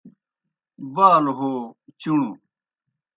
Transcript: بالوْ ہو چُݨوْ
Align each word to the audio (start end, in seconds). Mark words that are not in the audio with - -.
بالوْ 0.95 1.31
ہو 1.37 1.51
چُݨوْ 1.99 2.27